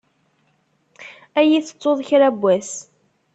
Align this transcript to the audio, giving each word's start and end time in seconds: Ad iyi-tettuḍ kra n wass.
Ad 1.39 1.43
iyi-tettuḍ 1.47 1.97
kra 2.07 2.29
n 2.33 2.37
wass. 2.41 2.73